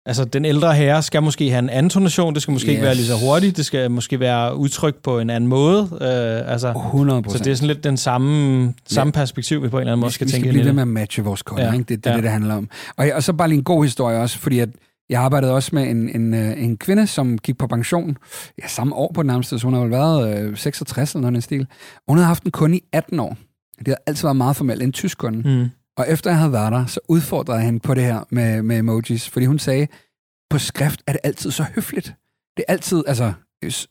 Altså, 0.06 0.25
den 0.25 0.44
ældre 0.44 0.75
herre 0.75 1.02
skal 1.02 1.22
måske 1.22 1.50
have 1.50 1.58
en 1.58 1.70
anden 1.70 1.90
tonation, 1.90 2.34
det 2.34 2.43
skal 2.43 2.52
måske 2.52 2.66
yes. 2.66 2.70
ikke 2.70 2.82
være 2.82 2.94
lige 2.94 3.06
så 3.06 3.16
hurtigt, 3.16 3.56
det 3.56 3.66
skal 3.66 3.90
måske 3.90 4.20
være 4.20 4.56
udtrykt 4.56 5.02
på 5.02 5.19
en 5.19 5.31
anden 5.31 5.49
måde. 5.49 5.88
Øh, 5.93 6.52
altså, 6.52 6.72
100%. 6.72 7.32
Så 7.32 7.38
det 7.38 7.46
er 7.46 7.54
sådan 7.54 7.66
lidt 7.66 7.84
den 7.84 7.96
samme, 7.96 8.75
samme 8.87 9.12
ja. 9.14 9.20
perspektiv, 9.20 9.62
vi 9.62 9.69
på 9.69 9.76
en 9.76 9.81
eller 9.81 9.93
anden 9.93 10.00
måde 10.00 10.12
skal, 10.12 10.28
skal 10.28 10.34
tænke 10.34 10.49
ind 10.49 10.56
i 10.56 10.58
Vi 10.58 10.62
skal 10.62 10.62
blive 10.62 10.66
ved 10.66 10.72
med 10.72 10.82
at 10.82 11.02
matche 11.02 11.25
vores 11.25 11.43
kunder, 11.43 11.66
ja. 11.66 11.72
ikke? 11.72 11.84
Det, 11.84 12.04
det 12.04 12.06
er 12.06 12.10
ja. 12.10 12.16
det, 12.16 12.22
det 12.22 12.32
handler 12.32 12.54
om. 12.54 12.69
Og, 12.96 13.10
og 13.14 13.22
så 13.22 13.32
bare 13.32 13.49
lige 13.49 13.58
en 13.58 13.64
god 13.64 13.84
historie 13.84 14.19
også, 14.19 14.38
fordi 14.38 14.58
at 14.58 14.69
jeg 15.10 15.22
arbejdede 15.22 15.52
også 15.52 15.70
med 15.72 15.82
en, 15.82 16.20
en, 16.20 16.34
øh, 16.34 16.62
en 16.62 16.76
kvinde, 16.76 17.06
som 17.06 17.38
gik 17.38 17.58
på 17.58 17.66
pension 17.66 18.16
ja, 18.62 18.69
samme 18.69 18.94
år 18.94 19.12
på 19.14 19.22
den 19.22 19.26
nærmeste, 19.26 19.58
så 19.58 19.66
hun 19.66 19.75
har 19.75 19.81
vel 19.81 19.90
været 19.90 20.44
øh, 20.44 20.56
66 20.56 21.14
eller 21.14 21.31
noget 21.31 21.44
stil. 21.44 21.66
Hun 22.08 22.16
havde 22.16 22.26
haft 22.26 22.43
en 22.43 22.50
kunde 22.50 22.76
i 22.76 22.82
18 22.93 23.20
år. 23.20 23.37
Det 23.78 23.88
har 23.88 23.99
altid 24.06 24.22
været 24.22 24.37
meget 24.37 24.56
formelt, 24.56 24.82
en 24.82 24.93
tysk 24.93 25.19
kunde. 25.19 25.49
Mm. 25.49 25.69
Og 25.98 26.08
efter 26.08 26.30
jeg 26.30 26.38
havde 26.38 26.52
været 26.52 26.72
der, 26.72 26.86
så 26.86 27.00
udfordrede 27.08 27.58
jeg 27.58 27.64
hende 27.64 27.80
på 27.80 27.94
det 27.94 28.04
her 28.04 28.24
med, 28.30 28.62
med 28.62 28.78
emojis, 28.78 29.28
fordi 29.30 29.46
hun 29.46 29.58
sagde, 29.58 29.86
på 30.50 30.58
skrift 30.58 31.02
er 31.06 31.12
det 31.12 31.20
altid 31.24 31.50
så 31.50 31.62
høfligt. 31.74 32.14
Det 32.56 32.64
er 32.68 32.72
altid, 32.72 33.04
altså, 33.06 33.32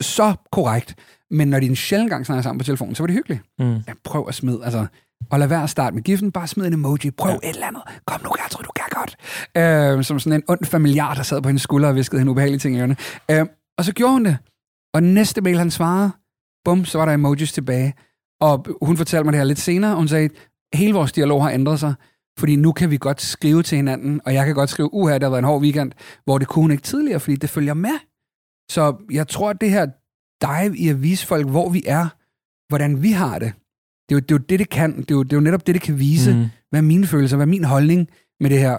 så 0.01 0.35
korrekt. 0.51 0.95
Men 1.31 1.47
når 1.47 1.59
de 1.59 1.65
en 1.65 1.75
sjældent 1.75 2.09
gang 2.09 2.25
snakker 2.25 2.41
sammen 2.41 2.59
på 2.59 2.65
telefonen, 2.65 2.95
så 2.95 3.03
var 3.03 3.07
det 3.07 3.13
hyggeligt. 3.15 3.41
Mm. 3.59 3.75
Ja, 3.87 3.93
prøv 4.03 4.25
at 4.27 4.35
smide, 4.35 4.59
altså, 4.65 4.85
og 5.29 5.39
lad 5.39 5.47
være 5.47 5.63
at 5.63 5.69
starte 5.69 5.95
med 5.95 6.03
giften, 6.03 6.31
bare 6.31 6.47
smid 6.47 6.65
en 6.65 6.73
emoji, 6.73 7.11
prøv 7.11 7.39
ja. 7.43 7.49
et 7.49 7.55
eller 7.55 7.67
andet, 7.67 7.81
kom 8.07 8.21
nu, 8.23 8.29
jeg 8.37 8.47
tror, 8.51 8.61
du 8.61 8.71
kan 8.75 8.85
godt. 8.91 9.15
Øh, 9.57 10.03
som 10.03 10.19
sådan 10.19 10.39
en 10.39 10.43
ond 10.47 10.65
familiar, 10.65 11.13
der 11.13 11.23
sad 11.23 11.41
på 11.41 11.49
hendes 11.49 11.61
skulder 11.61 11.89
og 11.89 11.95
viskede 11.95 12.19
hende 12.19 12.31
ubehagelige 12.31 12.59
ting 12.59 12.75
i 12.75 12.79
ørene. 12.79 12.95
Øh, 13.31 13.45
og 13.77 13.85
så 13.85 13.93
gjorde 13.93 14.13
hun 14.13 14.25
det. 14.25 14.37
Og 14.93 15.03
næste 15.03 15.41
mail, 15.41 15.57
han 15.57 15.71
svarede, 15.71 16.11
bum, 16.65 16.85
så 16.85 16.97
var 16.97 17.05
der 17.05 17.13
emojis 17.13 17.53
tilbage. 17.53 17.93
Og 18.41 18.65
hun 18.81 18.97
fortalte 18.97 19.23
mig 19.23 19.33
det 19.33 19.39
her 19.39 19.45
lidt 19.45 19.59
senere, 19.59 19.91
og 19.91 19.97
hun 19.97 20.07
sagde, 20.07 20.29
hele 20.73 20.93
vores 20.93 21.11
dialog 21.11 21.43
har 21.43 21.51
ændret 21.51 21.79
sig. 21.79 21.93
Fordi 22.39 22.55
nu 22.55 22.71
kan 22.71 22.91
vi 22.91 22.97
godt 22.97 23.21
skrive 23.21 23.63
til 23.63 23.75
hinanden, 23.75 24.21
og 24.25 24.33
jeg 24.33 24.45
kan 24.45 24.55
godt 24.55 24.69
skrive, 24.69 24.93
uha, 24.93 25.17
der 25.17 25.25
har 25.25 25.29
været 25.29 25.39
en 25.39 25.45
hård 25.45 25.61
weekend, 25.61 25.91
hvor 26.23 26.37
det 26.37 26.47
kunne 26.47 26.63
hun 26.63 26.71
ikke 26.71 26.83
tidligere, 26.83 27.19
fordi 27.19 27.35
det 27.35 27.49
følger 27.49 27.73
med. 27.73 27.99
Så 28.71 28.95
jeg 29.11 29.27
tror, 29.27 29.49
at 29.49 29.61
det 29.61 29.69
her 29.69 29.85
dive 30.41 30.77
i 30.77 30.89
at 30.89 31.03
vise 31.03 31.27
folk, 31.27 31.47
hvor 31.49 31.69
vi 31.69 31.83
er, 31.85 32.07
hvordan 32.69 33.03
vi 33.03 33.11
har 33.11 33.39
det, 33.39 33.53
det 34.09 34.15
er 34.15 34.19
jo 34.19 34.19
det, 34.19 34.31
er 34.31 34.35
jo 34.35 34.45
det, 34.49 34.59
det 34.59 34.69
kan. 34.69 34.97
Det 34.97 35.11
er, 35.11 35.15
jo, 35.15 35.23
det 35.23 35.33
er 35.33 35.37
jo 35.37 35.41
netop 35.41 35.67
det, 35.67 35.75
det 35.75 35.81
kan 35.81 35.99
vise, 35.99 36.33
mm. 36.33 36.45
hvad 36.69 36.79
er 36.79 36.83
mine 36.83 37.07
følelser, 37.07 37.37
hvad 37.37 37.45
er 37.45 37.49
min 37.49 37.63
holdning 37.63 38.07
med 38.39 38.49
det 38.49 38.59
her. 38.59 38.77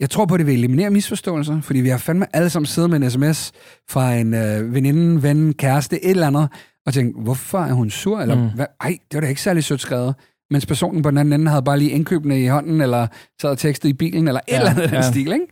Jeg 0.00 0.10
tror 0.10 0.26
på, 0.26 0.34
at 0.34 0.38
det 0.38 0.46
vil 0.46 0.54
eliminere 0.54 0.90
misforståelser, 0.90 1.60
fordi 1.60 1.80
vi 1.80 1.88
har 1.88 1.98
fandme 1.98 2.36
alle 2.36 2.50
sammen 2.50 2.66
siddet 2.66 2.90
med 2.90 3.02
en 3.02 3.10
sms 3.10 3.52
fra 3.90 4.14
en 4.14 4.34
øh, 4.34 4.74
veninde, 4.74 5.22
ven, 5.22 5.54
kæreste, 5.54 6.04
et 6.04 6.10
eller 6.10 6.26
andet, 6.26 6.48
og 6.86 6.94
tænkt, 6.94 7.22
hvorfor 7.22 7.58
er 7.58 7.72
hun 7.72 7.90
sur? 7.90 8.20
Eller, 8.20 8.34
mm. 8.34 8.54
hvad? 8.54 8.66
Ej, 8.80 8.98
det 9.10 9.14
var 9.14 9.20
da 9.20 9.26
ikke 9.26 9.42
særlig 9.42 9.64
sødt 9.64 9.80
skrevet 9.80 10.14
mens 10.50 10.66
personen 10.66 11.02
på 11.02 11.10
den 11.10 11.18
anden 11.18 11.40
ende 11.40 11.50
havde 11.50 11.62
bare 11.62 11.78
lige 11.78 11.90
indkøbene 11.90 12.42
i 12.42 12.46
hånden, 12.46 12.80
eller 12.80 13.06
sad 13.40 13.50
og 13.50 13.58
tekstet 13.58 13.88
i 13.88 13.92
bilen, 13.92 14.28
eller 14.28 14.40
et 14.40 14.52
ja, 14.52 14.58
eller 14.58 14.70
andet 14.70 14.92
ja. 14.92 14.96
den 14.96 15.02
stil, 15.02 15.32
ikke? 15.32 15.46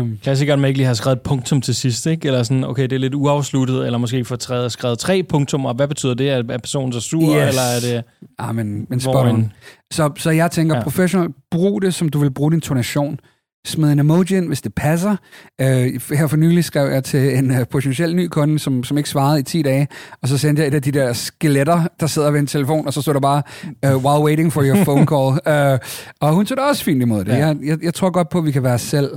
Um, 0.00 0.18
Klassikeren 0.22 0.60
med 0.60 0.68
ikke 0.68 0.78
lige 0.78 0.86
har 0.86 0.94
skrevet 0.94 1.16
et 1.16 1.22
punktum 1.22 1.60
til 1.60 1.74
sidst, 1.74 2.06
ikke? 2.06 2.26
Eller 2.26 2.42
sådan, 2.42 2.64
okay, 2.64 2.82
det 2.82 2.92
er 2.92 2.98
lidt 2.98 3.14
uafsluttet, 3.14 3.86
eller 3.86 3.98
måske 3.98 4.24
for 4.24 4.36
træet 4.36 4.72
skrevet 4.72 4.98
tre 4.98 5.22
punktummer. 5.22 5.72
Hvad 5.72 5.88
betyder 5.88 6.14
det? 6.14 6.30
Er, 6.30 6.42
personen 6.42 6.92
så 6.92 7.00
sur, 7.00 7.22
yes. 7.22 7.48
eller 7.48 7.62
er 7.62 7.80
det... 7.80 8.04
Ah, 8.38 8.54
men, 8.54 8.86
men 8.88 9.00
spot 9.00 9.26
on. 9.26 9.52
Så, 9.92 10.10
så 10.16 10.30
jeg 10.30 10.50
tænker, 10.50 10.76
ja. 10.76 10.82
professional, 10.82 11.28
brug 11.50 11.82
det, 11.82 11.94
som 11.94 12.08
du 12.08 12.18
vil 12.18 12.30
bruge 12.30 12.52
din 12.52 12.60
tonation 12.60 13.18
smid 13.64 13.92
en 13.92 13.98
emoji 13.98 14.36
ind, 14.36 14.46
hvis 14.46 14.62
det 14.62 14.74
passer. 14.74 15.16
Uh, 15.62 15.66
her 16.16 16.26
for 16.26 16.36
nylig 16.36 16.64
skrev 16.64 16.90
jeg 16.90 17.04
til 17.04 17.38
en 17.38 17.50
uh, 17.50 17.56
potentiel 17.70 18.16
ny 18.16 18.28
kunde, 18.28 18.58
som, 18.58 18.84
som 18.84 18.98
ikke 18.98 19.08
svarede 19.08 19.40
i 19.40 19.42
10 19.42 19.62
dage, 19.62 19.88
og 20.22 20.28
så 20.28 20.38
sendte 20.38 20.62
jeg 20.62 20.68
et 20.68 20.74
af 20.74 20.82
de 20.82 20.92
der 20.92 21.12
skeletter, 21.12 21.82
der 22.00 22.06
sidder 22.06 22.30
ved 22.30 22.40
en 22.40 22.46
telefon, 22.46 22.86
og 22.86 22.92
så 22.92 23.02
stod 23.02 23.14
der 23.14 23.20
bare, 23.20 23.42
uh, 23.86 24.04
while 24.04 24.24
waiting 24.24 24.52
for 24.52 24.62
your 24.62 24.84
phone 24.84 25.06
call. 25.06 25.30
Uh, 25.74 25.78
og 26.28 26.34
hun 26.34 26.46
tog 26.46 26.56
da 26.56 26.62
også 26.62 26.84
fint 26.84 27.02
imod 27.02 27.24
det. 27.24 27.32
Ja. 27.32 27.46
Jeg, 27.46 27.56
jeg, 27.62 27.78
jeg 27.82 27.94
tror 27.94 28.10
godt 28.10 28.28
på, 28.28 28.38
at 28.38 28.44
vi 28.44 28.52
kan 28.52 28.62
være 28.62 28.78
selv. 28.78 29.10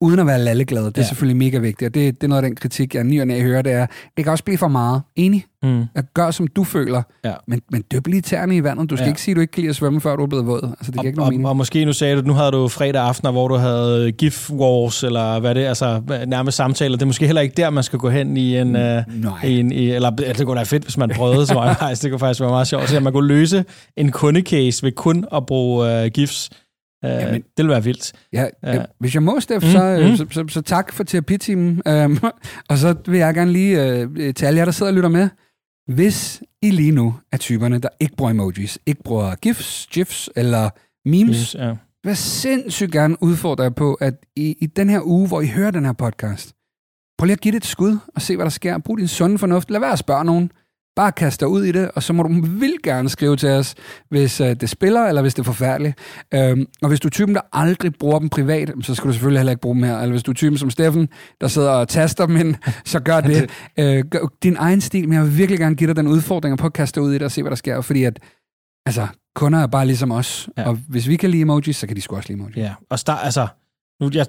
Uden 0.00 0.18
at 0.20 0.26
være 0.26 0.38
lalleglad. 0.38 0.84
Det 0.84 0.98
er 0.98 1.02
Ja. 1.02 1.06
selvfølgelig 1.06 1.36
mega 1.36 1.58
vigtigt, 1.58 1.88
og 1.88 1.94
det, 1.94 2.14
det 2.14 2.24
er 2.24 2.28
noget 2.28 2.42
af 2.42 2.48
den 2.48 2.56
kritik, 2.56 2.94
jeg 2.94 3.04
ny 3.04 3.20
og 3.20 3.26
næ 3.26 3.42
hører, 3.42 3.62
det 3.62 3.72
er, 3.72 3.86
det 4.16 4.24
kan 4.24 4.32
også 4.32 4.44
blive 4.44 4.58
for 4.58 4.68
meget. 4.68 5.02
Enig? 5.16 5.44
Mm. 5.62 5.82
At 5.94 6.04
gør, 6.14 6.30
som 6.30 6.46
du 6.46 6.64
føler, 6.64 7.02
Ja. 7.24 7.32
men, 7.48 7.60
men 7.70 7.82
dyb 7.92 8.06
lige 8.06 8.20
tæerne 8.20 8.56
i 8.56 8.62
vandet. 8.64 8.90
Du 8.90 8.96
skal 8.96 9.04
Ja. 9.04 9.08
ikke 9.10 9.20
sige, 9.22 9.32
at 9.32 9.36
du 9.36 9.40
ikke 9.40 9.50
kan 9.50 9.60
lide 9.60 9.70
at 9.70 9.76
svømme, 9.76 10.00
før 10.00 10.16
du 10.16 10.22
er 10.22 10.26
blevet 10.26 10.46
våd. 10.46 10.62
Altså, 10.78 10.92
det 10.92 11.00
giver 11.00 11.04
ikke 11.04 11.16
og, 11.18 11.24
nogen 11.24 11.32
mening. 11.32 11.46
og, 11.46 11.50
og 11.50 11.56
måske 11.56 11.84
nu 11.84 11.92
sagde 11.92 12.14
du, 12.14 12.18
at 12.20 12.26
nu 12.26 12.32
havde 12.32 12.50
du 12.52 12.68
fredag 12.68 13.02
aftener, 13.02 13.30
hvor 13.30 13.48
du 13.48 13.54
havde 13.54 14.12
gif 14.12 14.50
wars, 14.50 15.02
eller 15.04 15.40
hvad 15.40 15.54
det 15.54 15.64
er, 15.64 15.68
altså 15.68 16.02
nærmest 16.26 16.56
samtaler. 16.56 16.96
Det 16.96 17.02
er 17.02 17.06
måske 17.06 17.26
heller 17.26 17.42
ikke 17.42 17.54
der, 17.56 17.70
man 17.70 17.84
skal 17.84 17.98
gå 17.98 18.08
hen 18.10 18.36
i 18.36 18.58
en... 18.58 18.76
Øh, 18.76 19.02
i 19.44 19.60
en, 19.60 19.72
i, 19.72 19.90
eller 19.90 20.10
altså, 20.10 20.32
det 20.32 20.46
kunne 20.46 20.54
da 20.54 20.58
være 20.58 20.66
fedt, 20.66 20.82
hvis 20.82 20.96
man 20.96 21.10
prøvede, 21.16 21.60
jeg 21.60 21.76
faktisk. 21.80 22.02
Det 22.02 22.10
kunne 22.10 22.18
faktisk 22.18 22.40
være 22.40 22.50
meget 22.50 22.66
sjovt. 22.66 22.88
Så 22.90 23.00
man 23.00 23.12
kunne 23.12 23.28
løse 23.28 23.64
en 23.96 24.10
kundecase 24.10 24.82
ved 24.82 24.92
kun 24.92 25.24
at 25.34 25.46
bruge 25.46 26.02
uh, 26.04 26.06
GIFs. 26.06 26.50
Uh, 27.04 27.10
Jamen. 27.10 27.34
det 27.42 27.50
ville 27.56 27.70
være 27.70 27.84
vildt. 27.84 28.12
Ja, 28.32 28.46
Ja. 28.62 28.84
Hvis 29.00 29.14
jeg 29.14 29.22
må, 29.22 29.40
Steff, 29.40 29.64
Mm, 29.64 29.70
så, 29.70 29.98
mm. 30.02 30.10
mm. 30.10 30.16
så, 30.16 30.26
så, 30.30 30.44
så 30.48 30.60
tak 30.60 30.92
for 30.92 31.04
terapitimen. 31.04 31.82
Um, 31.88 32.18
og 32.70 32.78
så 32.78 32.94
vil 33.06 33.18
jeg 33.18 33.34
gerne 33.34 33.52
lige 33.52 34.06
uh, 34.06 34.14
til 34.34 34.46
alle 34.46 34.58
jer, 34.58 34.64
der 34.64 34.72
sidder 34.72 34.92
og 34.92 34.96
lytter 34.96 35.08
med. 35.08 35.28
Hvis 35.94 36.42
I 36.62 36.70
lige 36.70 36.90
nu 36.92 37.14
er 37.32 37.36
typerne, 37.36 37.78
der 37.78 37.88
ikke 38.00 38.16
bruger 38.16 38.30
emojis, 38.30 38.78
ikke 38.86 39.02
bruger 39.02 39.34
gifs, 39.34 39.88
gifs 39.90 40.30
eller 40.36 40.70
memes, 41.08 41.36
Yes, 41.36 41.54
ja. 41.54 41.68
vil 41.68 41.76
jeg 42.10 42.16
sindssygt 42.16 42.92
gerne 42.92 43.22
udfordre 43.22 43.64
jer 43.64 43.70
på, 43.70 43.94
at 43.94 44.14
i, 44.36 44.56
i 44.60 44.66
den 44.66 44.90
her 44.90 45.00
uge, 45.04 45.28
hvor 45.28 45.40
I 45.40 45.46
hører 45.46 45.70
den 45.70 45.84
her 45.84 45.92
podcast, 45.92 46.52
prøv 47.18 47.24
lige 47.26 47.32
at 47.32 47.40
give 47.40 47.52
det 47.52 47.56
et 47.56 47.66
skud 47.66 47.98
og 48.14 48.22
se, 48.22 48.36
hvad 48.36 48.44
der 48.44 48.50
sker. 48.50 48.78
Brug 48.78 48.98
din 48.98 49.08
sunde 49.08 49.38
fornuft. 49.38 49.70
Lad 49.70 49.80
være 49.80 49.92
at 49.92 49.98
spørge 49.98 50.24
nogen. 50.24 50.50
Bare 50.96 51.12
kast 51.12 51.40
dig 51.40 51.48
ud 51.48 51.64
i 51.64 51.72
det, 51.72 51.90
og 51.94 52.02
så 52.02 52.12
må 52.12 52.22
du 52.22 52.28
vildt 52.46 52.82
gerne 52.82 53.08
skrive 53.08 53.36
til 53.36 53.48
os, 53.48 53.74
hvis 54.08 54.40
uh, 54.40 54.46
det 54.46 54.70
spiller, 54.70 55.00
eller 55.00 55.22
hvis 55.22 55.34
det 55.34 55.40
er 55.40 55.44
forfærdeligt. 55.44 55.98
Um, 56.36 56.66
og 56.82 56.88
hvis 56.88 57.00
du 57.00 57.08
er 57.08 57.10
typen, 57.10 57.34
der 57.34 57.40
aldrig 57.52 57.94
bruger 57.94 58.18
dem 58.18 58.28
privat, 58.28 58.72
så 58.82 58.94
skal 58.94 59.08
du 59.08 59.12
selvfølgelig 59.12 59.38
heller 59.38 59.52
ikke 59.52 59.60
bruge 59.60 59.74
dem 59.74 59.82
her. 59.82 59.98
Eller 59.98 60.10
hvis 60.10 60.22
du 60.22 60.30
er 60.30 60.34
typen 60.34 60.58
som 60.58 60.70
Steffen, 60.70 61.08
der 61.40 61.48
sidder 61.48 61.70
og 61.70 61.88
taster 61.88 62.26
dem 62.26 62.36
ind, 62.36 62.54
så 62.84 63.00
gør 63.00 63.20
det. 63.20 63.50
Uh, 63.80 63.84
gør 64.10 64.28
din 64.42 64.56
egen 64.56 64.80
stil, 64.80 65.08
men 65.08 65.12
jeg 65.12 65.22
vil 65.22 65.38
virkelig 65.38 65.58
gerne 65.58 65.76
give 65.76 65.88
dig 65.88 65.96
den 65.96 66.06
udfordring 66.06 66.52
at 66.52 66.58
prøve 66.58 66.68
at 66.68 66.72
kaste 66.72 67.00
dig 67.00 67.02
ud 67.08 67.12
i 67.12 67.14
det 67.14 67.22
og 67.22 67.30
se, 67.30 67.42
hvad 67.42 67.50
der 67.50 67.56
sker. 67.56 67.80
Fordi 67.80 68.04
at, 68.04 68.20
altså, 68.86 69.06
kunder 69.34 69.58
er 69.58 69.66
bare 69.66 69.86
ligesom 69.86 70.10
os. 70.10 70.48
Ja. 70.56 70.68
Og 70.68 70.78
hvis 70.88 71.08
vi 71.08 71.16
kan 71.16 71.30
lide 71.30 71.42
emojis, 71.42 71.76
så 71.76 71.86
kan 71.86 71.96
de 71.96 72.00
sgu 72.00 72.16
også 72.16 72.28
lide 72.28 72.38
emojis. 72.38 72.56
ja. 72.56 72.74
Og 72.90 72.98
start, 72.98 73.20
altså, 73.22 73.46
nu, 74.00 74.10
jeg, 74.14 74.26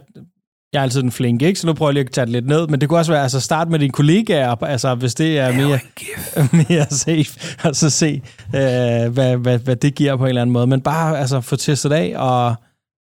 jeg 0.76 0.80
er 0.82 0.84
altid 0.84 1.02
den 1.02 1.12
flinke, 1.12 1.46
ikke? 1.48 1.60
Så 1.60 1.68
nu 1.68 1.74
prøver 1.74 1.90
jeg 1.90 1.94
lige 1.94 2.04
at 2.06 2.12
tage 2.12 2.26
det 2.26 2.32
lidt 2.32 2.48
ned. 2.48 2.68
Men 2.68 2.82
det 2.82 2.90
kunne 2.90 3.00
også 3.00 3.12
være, 3.12 3.24
altså 3.24 3.40
start 3.40 3.70
med 3.70 3.80
dine 3.80 3.92
kollegaer, 3.92 4.64
altså 4.64 4.96
hvis 4.96 5.16
det 5.16 5.40
er 5.40 5.52
mere, 5.52 5.80
mere 6.70 6.86
safe, 6.90 7.58
og 7.64 7.76
så 7.76 7.90
se, 7.90 8.22
øh, 8.48 9.14
hvad, 9.14 9.38
hvad, 9.38 9.60
hvad 9.60 9.76
det 9.76 9.96
giver 9.96 10.16
på 10.16 10.24
en 10.24 10.30
eller 10.30 10.42
anden 10.42 10.54
måde. 10.54 10.68
Men 10.68 10.82
bare 10.82 11.20
altså, 11.20 11.42
få 11.42 11.56
testet 11.56 11.92
af, 11.92 12.14
og 12.18 12.56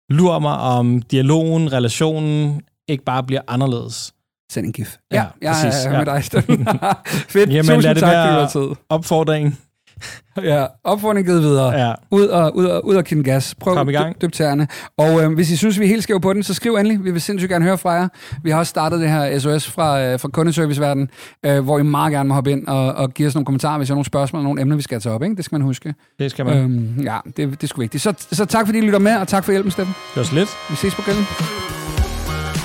lur 0.10 0.40
mig 0.40 0.58
om 0.58 1.02
dialogen, 1.02 1.74
relationen, 1.74 2.62
ikke 2.88 3.04
bare 3.04 3.24
bliver 3.24 3.42
anderledes. 3.48 4.14
Send 4.52 4.66
en 4.66 4.74
gif. 4.74 4.96
Ja, 5.12 5.16
Ja, 5.16 5.26
jeg 5.42 5.56
præcis, 5.64 5.86
er 5.86 5.92
ja. 5.92 5.98
med 5.98 6.06
dig, 6.06 6.24
Steffen. 6.24 6.68
Fedt. 7.34 7.50
Jamen, 7.50 7.66
Tusind 7.66 7.82
lad 7.82 7.96
det 7.96 8.02
tak, 8.04 8.56
være-. 8.56 8.76
Opfordringen. 8.90 9.58
Ja, 10.44 10.66
opfordring 10.84 11.26
givet 11.28 11.42
videre. 11.42 11.88
Ja. 11.88 11.94
Ud 12.12 12.28
og, 12.28 12.56
ud 12.56 12.66
og, 12.66 12.86
ud 12.86 12.96
og 12.96 13.06
kende 13.06 13.24
gas. 13.24 13.56
Prøv 13.60 13.76
Kom 13.76 13.90
i 13.90 13.92
gang. 13.92 14.16
dyb, 14.16 14.22
dyb 14.22 14.32
tæerne. 14.32 14.68
Og 14.98 15.24
øh, 15.24 15.34
hvis 15.34 15.52
I 15.52 15.56
synes, 15.58 15.80
vi 15.80 15.84
er 15.84 15.88
helt 15.88 16.04
skæve 16.04 16.22
på 16.22 16.34
den, 16.34 16.44
så 16.44 16.54
skriv 16.54 16.76
endelig. 16.76 17.04
Vi 17.04 17.12
vil 17.12 17.22
sindssygt 17.22 17.50
gerne 17.50 17.66
høre 17.66 17.78
fra 17.78 17.92
jer. 17.92 18.08
Vi 18.44 18.50
har 18.50 18.60
også 18.60 18.70
startet 18.70 19.00
det 19.00 19.10
her 19.10 19.40
SOS 19.40 19.70
fra, 19.70 20.02
øh, 20.02 20.20
fra 20.20 20.28
kundeserviceverden, 20.30 21.10
øh, 21.46 21.64
hvor 21.64 21.80
I 21.80 21.84
meget 21.84 22.12
gerne 22.14 22.30
må 22.30 22.36
hoppe 22.36 22.52
ind 22.52 22.68
og, 22.68 22.94
og 22.94 23.14
give 23.14 23.28
os 23.28 23.36
nogle 23.36 23.46
kommentarer, 23.46 23.78
hvis 23.78 23.90
I 23.90 23.92
har 23.92 23.96
nogle 23.96 24.06
spørgsmål 24.06 24.40
og 24.40 24.44
nogle 24.44 24.62
emner, 24.62 24.76
vi 24.76 24.82
skal 24.82 25.02
tage 25.02 25.16
op. 25.16 25.24
Ikke? 25.24 25.36
Det 25.36 25.46
skal 25.46 25.56
man 25.56 25.62
huske. 25.62 25.94
Det 26.20 26.32
skal 26.32 26.46
man. 26.46 26.58
Øhm, 26.58 27.02
ja, 27.04 27.18
det, 27.26 27.38
det 27.38 27.64
er 27.64 27.68
sgu 27.68 27.82
vigtigt. 27.82 28.04
Så, 28.04 28.14
så 28.32 28.46
tak 28.46 28.66
fordi 28.66 28.78
I 28.78 28.82
lytter 28.82 29.00
med, 29.00 29.16
og 29.16 29.28
tak 29.28 29.44
for 29.44 29.52
hjælpen, 29.52 29.72
Steffen. 29.72 29.96
Det 30.10 30.18
var 30.18 30.24
så 30.24 30.36
lidt. 30.36 30.50
Vi 30.70 30.76
ses 30.76 30.96
på 30.96 31.02
grillen. 31.02 31.26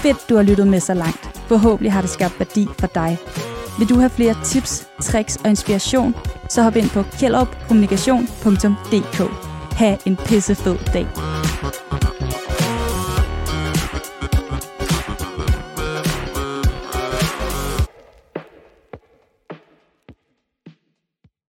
Fedt, 0.02 0.28
du 0.28 0.36
har 0.36 0.42
lyttet 0.42 0.66
med 0.66 0.80
så 0.80 0.94
langt. 0.94 1.40
Forhåbentlig 1.48 1.92
har 1.92 2.00
det 2.00 2.10
skabt 2.10 2.34
værdi 2.38 2.68
for 2.78 2.86
dig. 2.86 3.18
Vil 3.78 3.88
du 3.88 3.98
have 3.98 4.10
flere 4.10 4.34
tips, 4.44 4.88
tricks 5.02 5.36
og 5.36 5.50
inspiration, 5.50 6.14
så 6.48 6.62
hop 6.62 6.76
ind 6.76 6.90
på 6.90 7.02
kjellopkommunikation.dk. 7.02 9.22
Ha' 9.72 9.96
en 10.06 10.16
pissefed 10.16 10.76
dag. 10.92 11.06